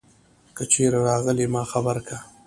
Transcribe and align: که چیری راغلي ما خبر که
که 0.55 0.63
چیری 0.71 0.99
راغلي 1.07 1.45
ما 1.53 1.63
خبر 1.71 1.97
که 2.07 2.17